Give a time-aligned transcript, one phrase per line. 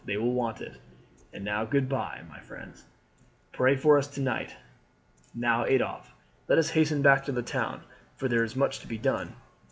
[0.03, 0.77] They will want it.
[1.31, 2.85] And now good bye, my good friends!
[3.51, 4.55] Pray for us to night.
[5.35, 6.09] Now, Adolphe,
[6.47, 7.83] let us hasten back to the town,
[8.15, 9.35] for there is much to be done.